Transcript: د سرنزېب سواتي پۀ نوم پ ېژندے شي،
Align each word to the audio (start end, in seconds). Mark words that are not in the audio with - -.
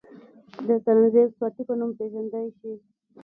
د 0.67 0.69
سرنزېب 0.83 1.29
سواتي 1.37 1.61
پۀ 1.67 1.73
نوم 1.79 1.91
پ 1.95 1.97
ېژندے 2.05 2.41
شي، 2.57 2.71